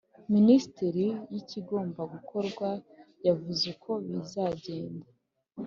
[0.33, 2.67] Minisiteri y ikigomba gukorwa
[3.27, 5.07] yavuze uko bizagenda